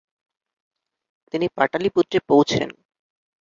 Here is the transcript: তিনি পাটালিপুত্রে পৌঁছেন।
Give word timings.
তিনি 1.33 1.45
পাটালিপুত্রে 1.57 2.19
পৌঁছেন। 2.29 2.69